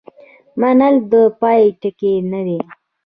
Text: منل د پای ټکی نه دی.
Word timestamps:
منل 0.61 0.95
د 1.11 1.13
پای 1.41 1.61
ټکی 1.81 2.13
نه 2.31 2.41
دی. 2.47 2.59